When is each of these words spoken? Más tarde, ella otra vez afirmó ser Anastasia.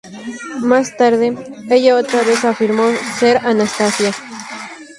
Más 0.63 0.97
tarde, 0.97 1.37
ella 1.69 1.95
otra 1.95 2.23
vez 2.23 2.43
afirmó 2.43 2.89
ser 3.19 3.37
Anastasia. 3.45 4.11